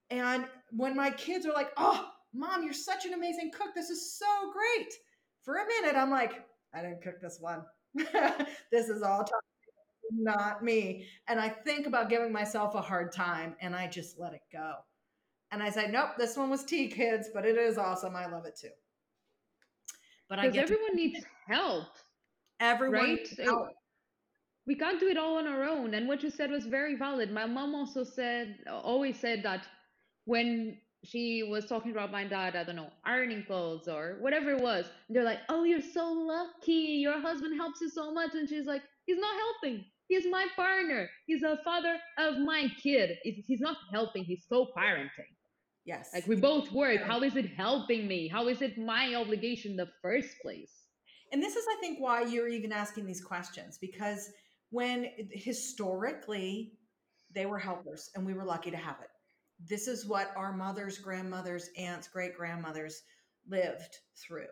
[0.10, 4.18] and when my kids are like oh mom you're such an amazing cook this is
[4.18, 4.94] so great
[5.42, 7.64] for a minute i'm like i didn't cook this one
[8.72, 9.26] this is all
[10.12, 11.08] not me.
[11.28, 14.76] And I think about giving myself a hard time and I just let it go.
[15.52, 18.16] And I say, nope, this one was tea, kids, but it is awesome.
[18.16, 18.70] I love it too.
[20.30, 21.88] But I get everyone to- needs help.
[22.60, 23.40] Everyone right?
[23.40, 23.70] help.
[24.66, 25.94] We can't do it all on our own.
[25.94, 27.32] And what you said was very valid.
[27.32, 29.68] My mom also said, always said that
[30.26, 34.62] when she was talking about my dad, I don't know, ironing clothes or whatever it
[34.62, 34.86] was.
[35.08, 37.02] And they're like, oh, you're so lucky.
[37.02, 38.36] Your husband helps you so much.
[38.36, 39.84] And she's like, he's not helping.
[40.08, 41.10] He's my partner.
[41.28, 43.18] He's a father of my kid.
[43.24, 45.32] He's not helping, he's co-parenting.
[45.86, 46.12] Yes.
[46.14, 47.02] Like we both work.
[47.02, 48.30] How is it helping me?
[48.30, 50.72] How is it my obligation in the first place?
[51.34, 54.30] And this is, I think, why you're even asking these questions because
[54.74, 56.74] when historically
[57.32, 59.10] they were helpers and we were lucky to have it.
[59.70, 63.04] This is what our mothers, grandmothers, aunts, great grandmothers
[63.48, 64.48] lived through.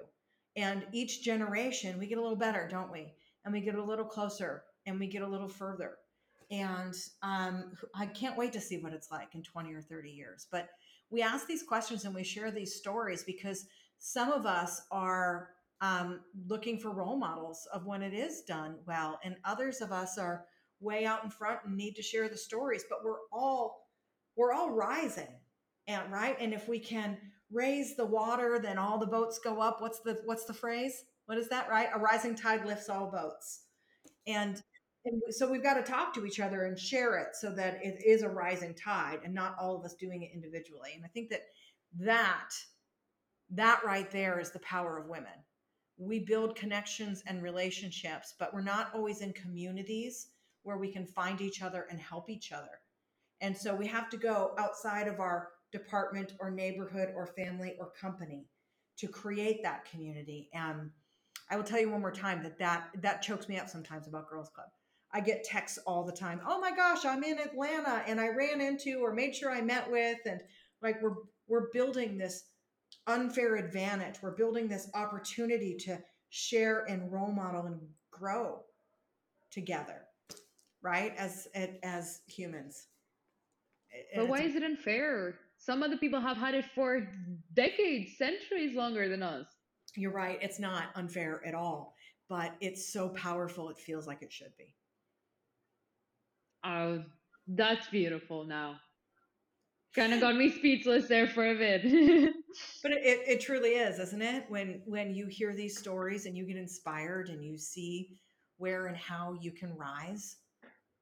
[0.55, 3.15] And each generation, we get a little better, don't we?
[3.45, 5.97] And we get a little closer and we get a little further.
[6.51, 10.45] And um, I can't wait to see what it's like in 20 or 30 years.
[10.51, 10.69] But
[11.09, 13.65] we ask these questions and we share these stories because
[13.97, 15.49] some of us are
[15.81, 20.17] um, looking for role models of when it is done well, and others of us
[20.17, 20.45] are
[20.79, 22.85] way out in front and need to share the stories.
[22.89, 23.87] But we're all
[24.35, 25.39] we're all rising,
[25.87, 26.37] and right.
[26.39, 27.17] And if we can
[27.51, 29.81] raise the water, then all the boats go up.
[29.81, 31.03] What's the what's the phrase?
[31.25, 31.69] What is that?
[31.69, 31.89] Right?
[31.93, 33.63] A rising tide lifts all boats.
[34.27, 34.61] And
[35.05, 38.03] and so we've got to talk to each other and share it so that it
[38.05, 41.29] is a rising tide and not all of us doing it individually and i think
[41.29, 41.41] that
[41.99, 42.49] that
[43.49, 45.31] that right there is the power of women
[46.01, 50.29] we build connections and relationships but we're not always in communities
[50.63, 52.79] where we can find each other and help each other
[53.41, 57.91] and so we have to go outside of our department or neighborhood or family or
[57.99, 58.45] company
[58.97, 60.89] to create that community and
[61.49, 64.29] i will tell you one more time that that that chokes me up sometimes about
[64.29, 64.67] girls club
[65.13, 66.39] I get texts all the time.
[66.47, 69.91] Oh my gosh, I'm in Atlanta and I ran into or made sure I met
[69.91, 70.39] with and
[70.81, 71.15] like we're
[71.47, 72.43] we're building this
[73.07, 74.15] unfair advantage.
[74.21, 77.79] We're building this opportunity to share and role model and
[78.11, 78.61] grow
[79.51, 80.03] together,
[80.81, 81.13] right?
[81.17, 81.47] As
[81.83, 82.87] as humans.
[84.15, 85.35] But why is it unfair?
[85.57, 87.07] Some other people have had it for
[87.53, 89.45] decades, centuries longer than us.
[89.95, 90.39] You're right.
[90.41, 91.93] It's not unfair at all,
[92.29, 93.69] but it's so powerful.
[93.69, 94.73] It feels like it should be.
[96.63, 97.03] Oh,
[97.47, 98.77] that's beautiful now.
[99.95, 101.83] Kind of got me speechless there for a bit.
[102.83, 104.45] but it, it truly is, isn't it?
[104.47, 108.17] When when you hear these stories and you get inspired and you see
[108.57, 110.37] where and how you can rise,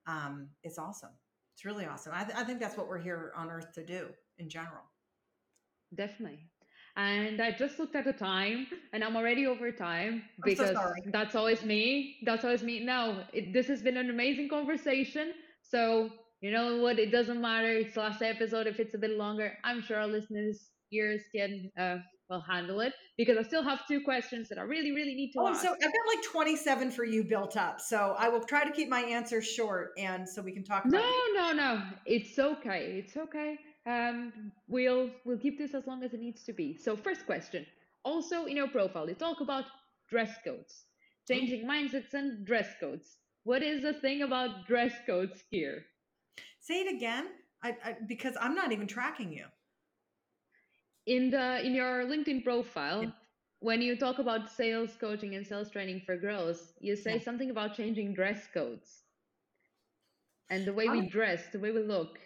[0.08, 1.12] um, it's awesome.
[1.54, 2.14] It's really awesome.
[2.16, 4.84] I, th- I think that's what we're here on earth to do in general.
[5.94, 6.40] Definitely.
[6.96, 11.36] And I just looked at the time and I'm already over time because so that's
[11.36, 12.18] always me.
[12.24, 12.84] That's always me.
[12.84, 15.34] Now, it, this has been an amazing conversation.
[15.62, 16.10] So,
[16.42, 17.00] you know what?
[17.00, 17.72] It doesn't matter.
[17.72, 18.68] It's the last episode.
[18.68, 21.98] If it's a bit longer, I'm sure our listeners' ears can uh,
[22.30, 25.40] we'll handle it because I still have two questions that I really, really need to
[25.40, 25.62] oh, ask.
[25.62, 27.82] so I've got like 27 for you built up.
[27.82, 31.00] So I will try to keep my answers short and so we can talk no,
[31.00, 31.82] about no, no.
[32.06, 33.04] It's okay.
[33.04, 33.58] It's okay.
[33.88, 36.78] Um, we'll we'll keep this as long as it needs to be.
[36.78, 37.66] So first question.
[38.04, 39.66] Also in your profile, you talk about
[40.10, 40.86] dress codes,
[41.28, 43.18] changing mindsets and dress codes.
[43.44, 45.86] What is the thing about dress codes here?
[46.70, 47.26] Say it again,
[47.64, 49.46] I, I, because I'm not even tracking you.
[51.08, 53.10] In the in your LinkedIn profile, yeah.
[53.60, 57.24] when you talk about sales coaching and sales training for girls, you say yeah.
[57.24, 59.00] something about changing dress codes
[60.52, 62.20] and the way we dress, the way we look.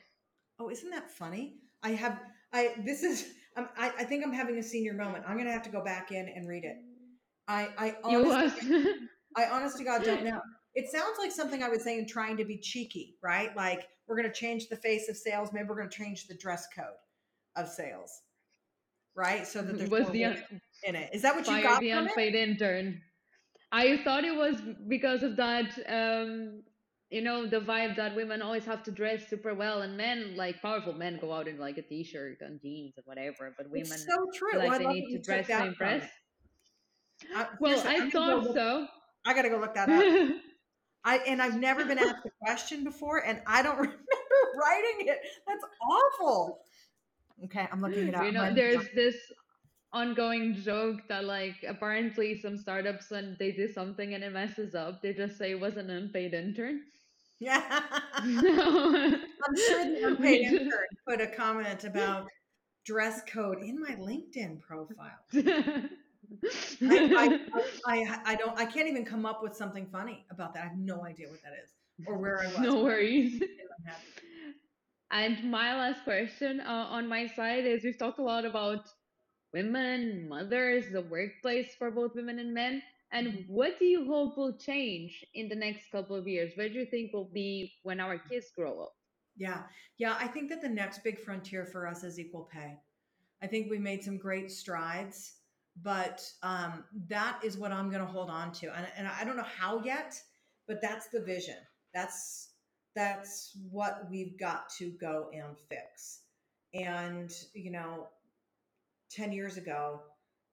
[0.60, 1.54] Oh, isn't that funny?
[1.82, 2.20] I have
[2.52, 5.24] I this is um, I I think I'm having a senior moment.
[5.26, 6.78] I'm gonna have to go back in and read it.
[7.48, 8.86] I I honestly,
[9.38, 10.42] I honestly God don't know.
[10.76, 13.56] It sounds like something I would say in trying to be cheeky, right?
[13.56, 15.50] Like we're going to change the face of sales.
[15.54, 16.86] Maybe we're going to change the dress code
[17.56, 18.22] of sales,
[19.16, 19.48] right?
[19.48, 20.44] So that there's was more the un-
[20.84, 21.10] in it.
[21.14, 21.80] Is that what you got?
[21.80, 22.50] The unpaid it?
[22.50, 23.02] intern.
[23.72, 25.78] I thought it was because of that.
[25.88, 26.64] Um,
[27.14, 30.60] you know the vibe that women always have to dress super well and men like
[30.64, 34.08] powerful men go out in like a t-shirt and jeans and whatever but women it's
[34.08, 36.10] so true like well, they need to dress to impress
[37.36, 38.88] I, well i thought look, so
[39.28, 40.36] i gotta go look that up
[41.06, 44.00] I and I've never been asked a question before, and I don't remember
[44.56, 45.20] writing it.
[45.48, 46.60] That's awful.
[47.46, 48.24] Okay, I'm looking it up.
[48.24, 49.16] You know, there's this
[49.92, 55.02] ongoing joke that like apparently some startups when they do something and it messes up,
[55.02, 56.82] they just say it was an unpaid intern.
[57.40, 57.84] Yeah.
[58.14, 62.28] I'm sure the unpaid intern put a comment about
[62.86, 65.20] dress code in my LinkedIn profile.
[66.82, 70.64] I, I, I, I, don't I can't even come up with something funny about that.
[70.64, 71.70] I have no idea what that is
[72.08, 72.60] or where I was.
[72.60, 73.42] No worries.
[75.12, 78.88] and my last question uh, on my side is we've talked a lot about
[79.54, 82.82] women, mothers, the workplace for both women and men.
[83.12, 83.54] And mm-hmm.
[83.54, 86.54] what do you hope will change in the next couple of years?
[86.56, 88.96] What do you think will be when our kids grow up?
[89.38, 89.62] Yeah.
[90.00, 90.16] Yeah.
[90.20, 92.80] I think that the next big frontier for us is equal pay.
[93.44, 95.34] I think we made some great strides
[95.82, 98.76] but um, that is what I'm going to hold on to.
[98.76, 100.20] And, and I don't know how yet,
[100.68, 101.58] but that's the vision.
[101.94, 102.50] That's
[102.96, 106.22] that's what we've got to go and fix.
[106.74, 108.08] And you know,
[109.10, 110.02] ten years ago,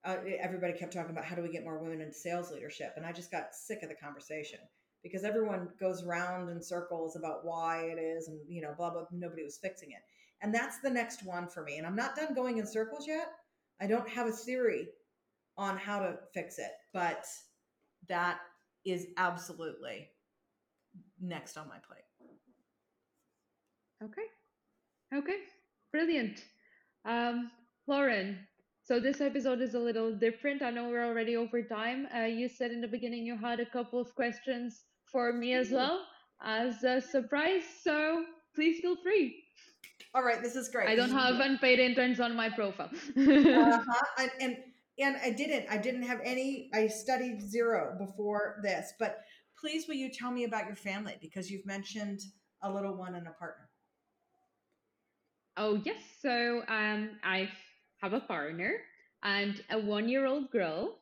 [0.05, 3.05] uh, everybody kept talking about how do we get more women into sales leadership, and
[3.05, 4.61] I just got sick of the conversation
[5.03, 9.05] because everyone goes round in circles about why it is, and you know, blah blah.
[9.13, 10.03] Nobody was fixing it,
[10.41, 11.77] and that's the next one for me.
[11.77, 13.29] And I'm not done going in circles yet.
[13.83, 14.89] I don't have a theory
[15.57, 17.27] on how to fix it, but
[18.09, 18.41] that
[18.85, 20.09] is absolutely
[21.21, 22.05] next on my plate.
[24.03, 24.23] Okay.
[25.15, 25.39] Okay.
[25.93, 26.45] Brilliant.
[27.05, 27.51] Um,
[27.87, 28.39] Lauren,
[28.83, 30.63] so this episode is a little different.
[30.63, 32.09] I know we're already over time.
[32.15, 35.71] Uh, you said in the beginning you had a couple of questions for me as
[35.71, 36.07] well
[36.43, 37.63] as a surprise.
[37.83, 39.43] So please feel free.
[40.15, 40.89] All right, this is great.
[40.89, 42.91] I don't have unpaid interns on my profile.
[43.17, 44.05] uh-huh.
[44.19, 44.57] and, and
[45.03, 45.67] and I didn't.
[45.71, 46.71] I didn't have any.
[46.75, 48.93] I studied zero before this.
[48.99, 49.21] But
[49.59, 52.21] please, will you tell me about your family because you've mentioned
[52.63, 53.69] a little one and a partner.
[55.57, 56.01] Oh yes.
[56.21, 57.49] So um, I
[58.01, 58.79] have a partner
[59.23, 60.97] and a one-year-old girl.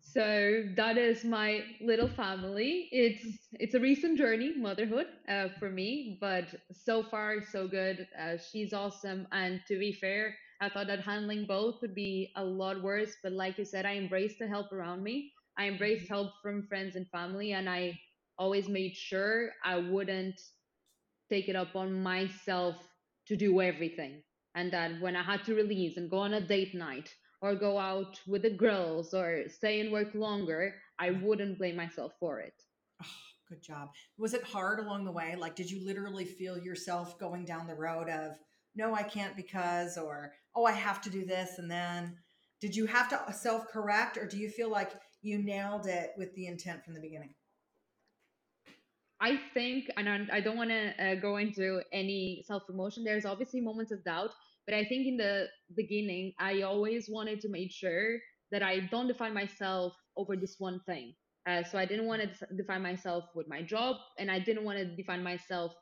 [0.00, 2.88] So that is my little family.
[2.90, 8.08] It's it's a recent journey, motherhood, uh, for me, but so far so good.
[8.18, 12.44] Uh, she's awesome, and to be fair, I thought that handling both would be a
[12.44, 15.32] lot worse, but like you said, I embraced the help around me.
[15.56, 16.14] I embraced mm-hmm.
[16.14, 17.98] help from friends and family, and I
[18.38, 20.40] always made sure I wouldn't
[21.28, 22.76] take it up on myself
[23.26, 24.22] to do everything.
[24.54, 27.78] And that when I had to release and go on a date night or go
[27.78, 32.54] out with the girls or stay and work longer, I wouldn't blame myself for it.
[33.02, 33.06] Oh,
[33.48, 33.90] good job.
[34.16, 35.36] Was it hard along the way?
[35.38, 38.32] Like, did you literally feel yourself going down the road of,
[38.78, 41.58] no, I can't because, or, oh, I have to do this.
[41.58, 42.16] And then
[42.60, 46.34] did you have to self correct or do you feel like you nailed it with
[46.34, 47.34] the intent from the beginning?
[49.20, 53.60] I think, and I don't want to uh, go into any self promotion, there's obviously
[53.60, 54.30] moments of doubt,
[54.64, 58.18] but I think in the beginning, I always wanted to make sure
[58.52, 61.14] that I don't define myself over this one thing.
[61.48, 64.78] Uh, so I didn't want to define myself with my job, and I didn't want
[64.78, 65.72] to define myself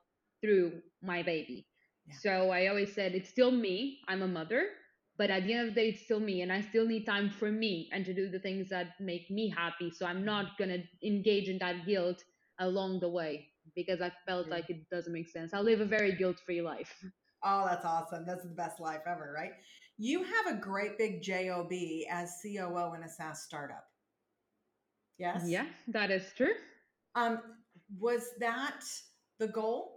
[0.41, 1.67] through my baby.
[2.11, 4.01] So I always said it's still me.
[4.09, 4.69] I'm a mother,
[5.19, 7.31] but at the end of the day, it's still me, and I still need time
[7.31, 9.91] for me and to do the things that make me happy.
[9.91, 12.23] So I'm not gonna engage in that guilt
[12.59, 15.53] along the way because I felt like it doesn't make sense.
[15.53, 16.95] I live a very guilt-free life.
[17.45, 18.25] Oh, that's awesome.
[18.27, 19.53] That's the best life ever, right?
[19.99, 21.71] You have a great big job
[22.11, 23.85] as COO in a SaaS startup.
[25.19, 25.47] Yes.
[25.47, 26.55] Yeah, that is true.
[27.15, 27.41] Um,
[27.99, 28.85] was that
[29.39, 29.96] the goal?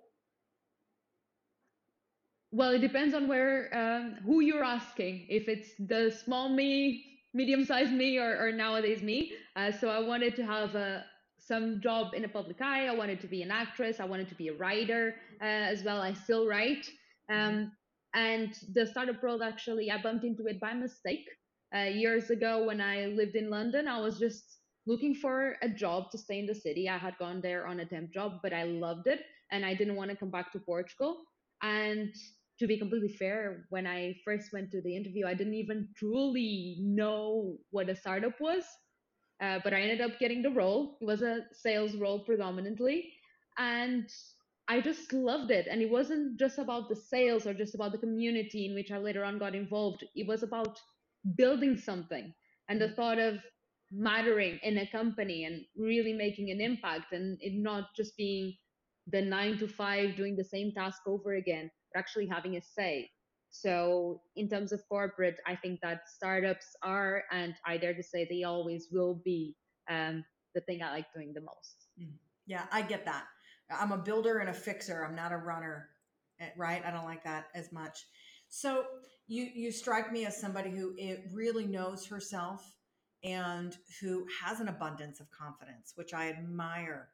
[2.52, 5.28] Well, it depends on where um, who you're asking.
[5.30, 9.34] If it's the small me, medium-sized me, or, or nowadays me.
[9.56, 11.06] Uh, so I wanted to have a
[11.40, 12.88] some job in a public eye.
[12.88, 14.00] I wanted to be an actress.
[14.00, 16.02] I wanted to be a writer uh, as well.
[16.02, 16.88] I still write.
[17.30, 17.72] Um,
[18.14, 21.26] and the startup world actually, I bumped into it by mistake
[21.76, 23.88] uh, years ago when I lived in London.
[23.88, 24.44] I was just
[24.86, 26.90] looking for a job to stay in the city.
[26.90, 29.22] I had gone there on a temp job, but I loved it
[29.52, 31.18] and I didn't want to come back to Portugal.
[31.62, 32.14] And
[32.60, 36.78] to be completely fair, when I first went to the interview, I didn't even truly
[36.82, 38.64] know what a startup was.
[39.42, 40.98] Uh, but I ended up getting the role.
[41.02, 43.14] It was a sales role predominantly.
[43.58, 44.10] And
[44.68, 45.68] I just loved it.
[45.72, 48.98] And it wasn't just about the sales or just about the community in which I
[48.98, 50.04] later on got involved.
[50.16, 50.80] It was about
[51.36, 52.34] building something
[52.68, 53.40] and the thought of
[53.92, 58.54] mattering in a company and really making an impact and it not just being
[59.08, 63.10] the nine to five doing the same task over again, but actually having a say.
[63.52, 68.28] So, in terms of corporate, I think that startups are, and I dare to say
[68.30, 69.56] they always will be,
[69.90, 70.24] um,
[70.54, 71.88] the thing I like doing the most.
[72.00, 72.14] Mm.
[72.46, 73.26] Yeah, I get that.
[73.72, 75.06] I'm a builder and a fixer.
[75.06, 75.90] I'm not a runner,
[76.40, 76.84] eh, right?
[76.86, 78.06] I don't like that as much.
[78.50, 78.86] So
[79.28, 82.76] you you strike me as somebody who it really knows herself
[83.24, 87.10] and who has an abundance of confidence, which I admire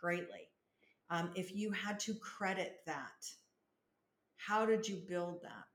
[0.00, 0.48] greatly.
[1.10, 3.26] Um, if you had to credit that,
[4.46, 5.74] how did you build that?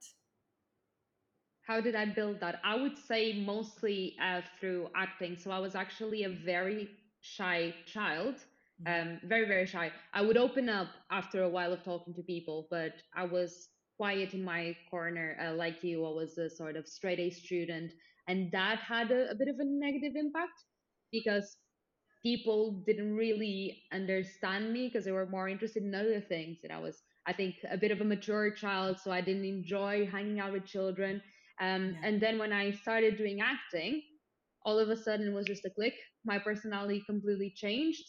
[1.68, 2.60] How did I build that?
[2.64, 5.36] I would say mostly uh, through acting.
[5.38, 6.90] So I was actually a very
[7.22, 8.36] shy child,
[8.88, 9.14] mm-hmm.
[9.14, 9.92] um, very, very shy.
[10.14, 14.34] I would open up after a while of talking to people, but I was quiet
[14.34, 15.38] in my corner.
[15.42, 17.94] Uh, like you, I was a sort of straight A student.
[18.28, 20.64] And that had a, a bit of a negative impact
[21.12, 21.58] because
[22.24, 26.60] people didn't really understand me because they were more interested in other things.
[26.64, 30.08] And I was I think, a bit of a mature child, so I didn't enjoy
[30.12, 31.22] hanging out with children.
[31.62, 32.08] Um, yeah.
[32.08, 34.02] And then when I started doing acting,
[34.66, 35.94] all of a sudden it was just a click.
[36.26, 38.04] My personality completely changed.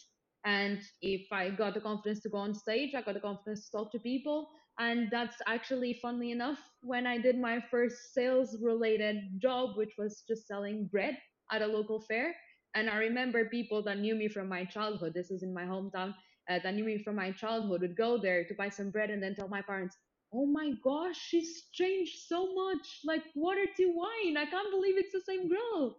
[0.44, 3.78] And if I got the confidence to go on stage, I got the confidence to
[3.78, 4.48] talk to people.
[4.78, 10.22] And that's actually, funnily enough, when I did my first sales related job, which was
[10.28, 11.18] just selling bread
[11.50, 12.34] at a local fair.
[12.74, 16.14] And I remember people that knew me from my childhood, this is in my hometown,
[16.48, 19.22] uh, that knew me from my childhood would go there to buy some bread and
[19.22, 19.96] then tell my parents,
[20.32, 23.00] oh my gosh, she's changed so much.
[23.04, 24.36] Like water to wine.
[24.36, 25.96] I can't believe it's the same girl.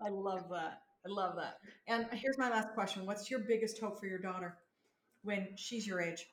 [0.00, 0.82] I love that.
[1.06, 1.58] I love that.
[1.86, 4.58] And here's my last question What's your biggest hope for your daughter
[5.22, 6.26] when she's your age?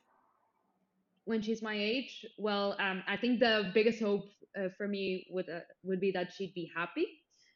[1.26, 4.26] When she's my age, well, um, I think the biggest hope
[4.58, 7.08] uh, for me would uh, would be that she'd be happy,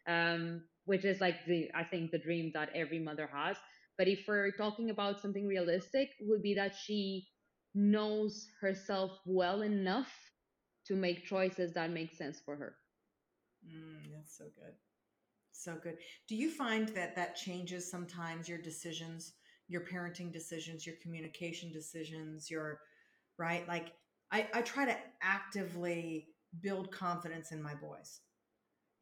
[0.08, 3.58] um, which is like the I think the dream that every mother has.
[3.98, 7.28] But if we're talking about something realistic, would be that she
[7.74, 10.12] knows herself well enough
[10.88, 12.76] to make choices that make sense for her.
[13.66, 14.74] Mm, that's so good.
[15.52, 15.98] So good.
[16.28, 19.34] Do you find that that changes sometimes your decisions,
[19.68, 22.80] your parenting decisions, your communication decisions, your
[23.38, 23.68] right?
[23.68, 23.94] Like
[24.32, 26.28] I, I try to actively
[26.62, 28.22] build confidence in my boys.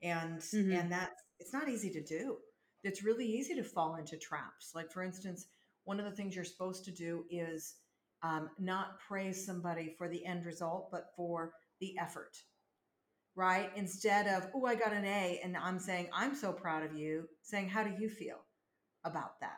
[0.01, 0.71] And mm-hmm.
[0.71, 2.37] and that's it's not easy to do
[2.85, 4.71] it's really easy to fall into traps.
[4.75, 5.47] Like, for instance,
[5.85, 7.75] one of the things you're supposed to do is
[8.21, 12.37] um, not praise somebody for the end result, but for the effort,
[13.35, 13.71] right?
[13.75, 17.27] Instead of, oh, I got an A, and I'm saying, I'm so proud of you,
[17.41, 18.37] saying, how do you feel
[19.03, 19.57] about that?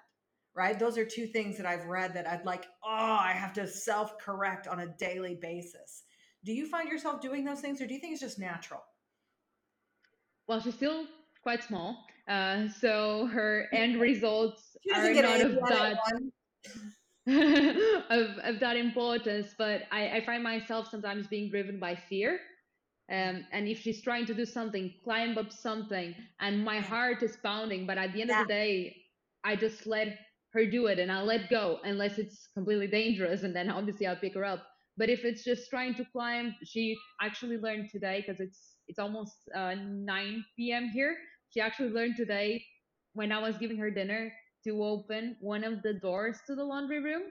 [0.55, 0.79] Right?
[0.79, 4.17] Those are two things that I've read that I'd like, oh, I have to self
[4.17, 6.03] correct on a daily basis.
[6.43, 8.81] Do you find yourself doing those things, or do you think it's just natural?
[10.47, 11.05] Well, she's still
[11.47, 12.03] quite small.
[12.27, 15.97] Uh, so her end results are not of that
[18.09, 19.55] of, of that importance.
[19.57, 22.39] But I, I find myself sometimes being driven by fear.
[23.09, 27.37] Um, and if she's trying to do something, climb up something, and my heart is
[27.41, 28.41] pounding, but at the end yeah.
[28.41, 28.95] of the day,
[29.45, 30.09] I just let
[30.51, 34.17] her do it and I'll let go unless it's completely dangerous, and then obviously I'll
[34.17, 34.67] pick her up.
[34.97, 39.37] But if it's just trying to climb, she actually learned today because it's it's almost
[39.55, 40.89] uh, 9 p.m.
[40.93, 41.15] here
[41.57, 42.63] she actually learned today
[43.13, 44.31] when I was giving her dinner
[44.63, 47.23] to open one of the doors to the laundry room.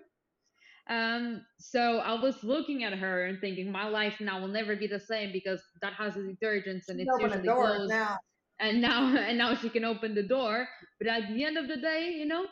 [0.91, 4.89] Um, so I was looking at her and thinking, my life now will never be
[4.89, 7.91] the same because that has the detergents and it's usually closed.
[7.91, 8.19] Now.
[8.59, 10.67] And now, and now she can open the door.
[10.99, 12.47] But at the end of the day, you know,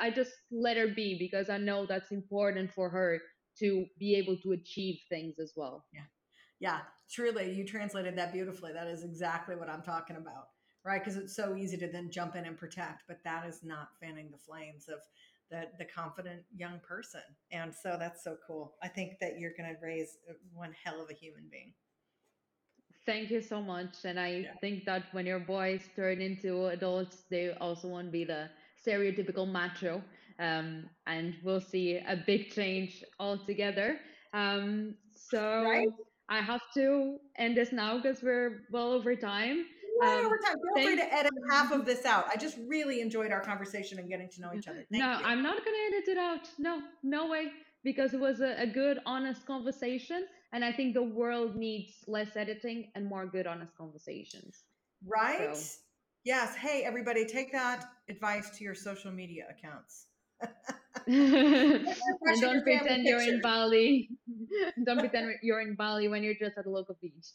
[0.00, 3.20] I just let her be because I know that's important for her
[3.58, 5.84] to be able to achieve things as well.
[5.92, 6.00] Yeah.
[6.58, 6.78] Yeah.
[7.10, 8.72] truly, you translated that beautifully.
[8.72, 10.46] That is exactly what I'm talking about,
[10.84, 11.00] right?
[11.00, 14.30] Because it's so easy to then jump in and protect, but that is not fanning
[14.30, 15.00] the flames of
[15.50, 17.22] the the confident young person.
[17.50, 18.76] And so that's so cool.
[18.82, 21.74] I think that you're going to raise uh, one hell of a human being.
[23.06, 24.04] Thank you so much.
[24.04, 24.54] And I Yeah.
[24.60, 30.02] think that when your boys turn into adults, they also won't be the stereotypical macho.
[30.38, 34.00] Um, and we'll see a big change altogether.
[34.32, 34.98] Um,
[35.58, 35.88] Right?
[35.90, 35.94] so
[36.28, 39.66] I have to end this now because we're well over time.
[40.02, 40.56] Um, over time.
[40.74, 42.26] Feel free to edit half of this out.
[42.28, 44.84] I just really enjoyed our conversation and getting to know each other.
[44.90, 45.24] Thank no, you.
[45.24, 46.48] I'm not gonna edit it out.
[46.58, 47.52] No, no way.
[47.84, 50.26] Because it was a, a good, honest conversation.
[50.52, 54.62] And I think the world needs less editing and more good, honest conversations.
[55.04, 55.56] Right?
[55.56, 55.78] So
[56.24, 56.54] Yes.
[56.54, 60.06] Hey, everybody, take that advice to your social media accounts.
[61.06, 63.40] and don't pretend you're in.
[63.40, 64.08] Bali.
[64.84, 67.26] don't pretend you're in Bali when you're just at a local beach.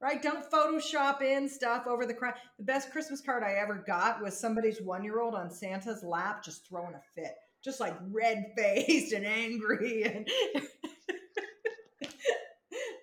[0.00, 0.22] Right?
[0.22, 2.34] Don't Photoshop in stuff over the crowd.
[2.58, 6.42] The best Christmas card I ever got was somebody's one year old on Santa's lap
[6.42, 10.04] just throwing a fit, just like red faced and angry.
[10.04, 10.26] And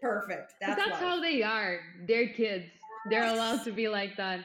[0.02, 0.54] Perfect.
[0.60, 1.80] That's, that's how they are.
[2.08, 2.66] They're kids.
[3.10, 4.42] They're allowed to be like that.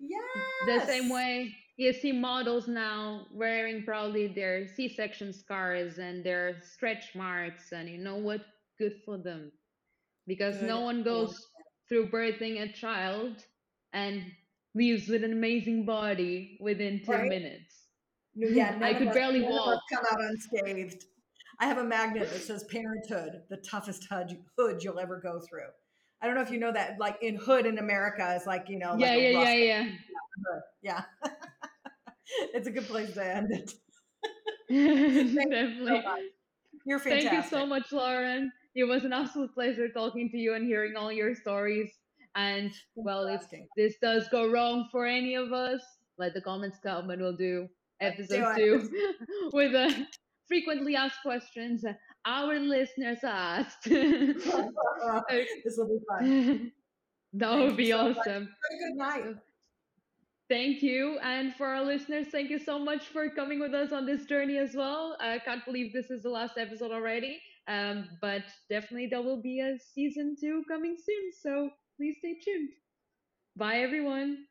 [0.00, 0.18] Yeah.
[0.66, 7.14] The same way you see models now wearing probably their C-section scars and their stretch
[7.14, 8.42] marks, and you know what?
[8.78, 9.50] Good for them.
[10.26, 11.46] Because Good no one goes
[11.88, 13.44] through birthing a child
[13.92, 14.22] and
[14.74, 17.28] leaves with an amazing body within 10 Right?
[17.28, 17.86] minutes.
[18.34, 19.82] Yeah, I could us, barely none of us walk.
[19.92, 21.04] come out unscathed.
[21.60, 25.68] I have a magnet that says "Parenthood: the toughest hood, hood you'll ever go through."
[26.20, 26.98] I don't know if you know that.
[26.98, 29.90] Like in hood in America is like you know, like Yeah, yeah, rough yeah, yeah.
[30.82, 31.02] Yeah,
[32.52, 33.72] it's a good place to end it.
[34.68, 36.02] Thank you so Definitely.
[36.84, 37.30] You're fantastic.
[37.30, 38.52] Thank you so much, Lauren.
[38.74, 41.92] It was an absolute pleasure talking to you and hearing all your stories.
[42.34, 43.42] And well, if
[43.76, 45.80] this does go wrong for any of us,
[46.18, 47.68] let the comments come and we'll do
[48.00, 48.90] episode two
[49.52, 50.06] with the
[50.48, 51.84] frequently asked questions
[52.24, 53.84] our listeners asked.
[53.84, 54.44] This
[55.76, 56.72] will be fun.
[57.34, 58.48] that would be so awesome.
[58.70, 59.24] Good night.
[60.48, 61.18] Thank you.
[61.22, 64.58] And for our listeners, thank you so much for coming with us on this journey
[64.58, 65.16] as well.
[65.20, 67.40] I can't believe this is the last episode already.
[67.68, 71.32] Um, but definitely there will be a season two coming soon.
[71.42, 72.70] So please stay tuned.
[73.56, 74.46] Bye, everyone.